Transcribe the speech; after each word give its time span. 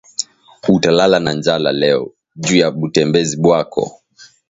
Uta 0.69 0.91
lala 0.91 1.19
na 1.19 1.33
njala 1.39 1.71
leo 1.81 2.03
juya 2.43 2.67
butembezi 2.79 3.35
bwako 3.43 3.83